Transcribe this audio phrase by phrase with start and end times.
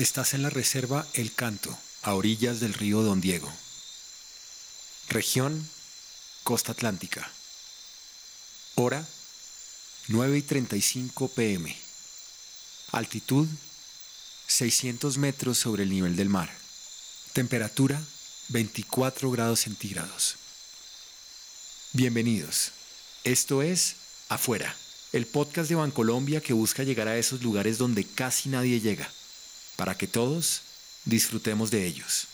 [0.00, 3.52] Estás en la reserva El Canto, a orillas del río Don Diego.
[5.10, 5.68] Región,
[6.42, 7.30] Costa Atlántica.
[8.76, 9.06] Hora,
[10.08, 11.76] 9 y 35 pm.
[12.92, 13.46] Altitud,
[14.46, 16.50] 600 metros sobre el nivel del mar.
[17.34, 18.02] Temperatura,
[18.48, 20.36] 24 grados centígrados.
[21.92, 22.72] Bienvenidos.
[23.24, 23.96] Esto es
[24.30, 24.74] Afuera,
[25.12, 29.12] el podcast de Bancolombia que busca llegar a esos lugares donde casi nadie llega,
[29.80, 30.60] para que todos
[31.06, 32.28] disfrutemos de ellos.